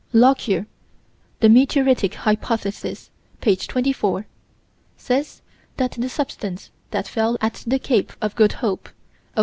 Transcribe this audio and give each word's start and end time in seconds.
Lockyer 0.13 0.65
(The 1.41 1.49
Meteoric 1.49 2.15
Hypothesis, 2.15 3.11
p. 3.39 3.55
24) 3.55 4.25
says 4.97 5.43
that 5.77 5.91
the 5.91 6.09
substance 6.09 6.71
that 6.89 7.07
fell 7.07 7.37
at 7.39 7.63
the 7.67 7.77
Cape 7.77 8.11
of 8.19 8.35
Good 8.35 8.53
Hope, 8.61 8.89
Oct. 9.37 9.39